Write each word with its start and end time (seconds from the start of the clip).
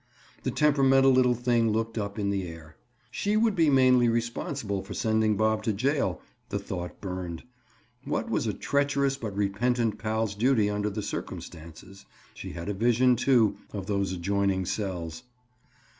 The 0.41 0.49
temperamental 0.49 1.11
little 1.11 1.35
thing 1.35 1.71
looked 1.71 1.95
up 1.95 2.17
in 2.17 2.31
the 2.31 2.47
air. 2.47 2.75
She 3.11 3.37
would 3.37 3.55
be 3.55 3.69
mainly 3.69 4.09
responsible 4.09 4.81
for 4.81 4.95
sending 4.95 5.37
Bob 5.37 5.61
to 5.65 5.73
jail—the 5.73 6.57
thought 6.57 6.99
burned. 7.01 7.43
What 8.05 8.27
was 8.27 8.47
a 8.47 8.53
treacherous 8.53 9.15
but 9.15 9.37
repentant 9.37 9.99
pal's 9.99 10.33
duty 10.33 10.71
under 10.71 10.89
the 10.89 11.03
circumstances? 11.03 12.07
She 12.33 12.53
had 12.53 12.67
a 12.67 12.73
vision, 12.73 13.15
too, 13.15 13.57
of 13.73 13.85
those 13.85 14.11
adjoining 14.11 14.65
cells. 14.65 15.21